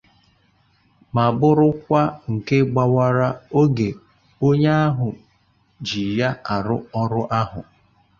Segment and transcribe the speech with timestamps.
[1.13, 2.01] ma bụrụkwa
[2.31, 3.89] nke gbawara oge
[4.47, 5.07] onye ahụ
[5.85, 7.59] ji ya arụ ọrụ ahụ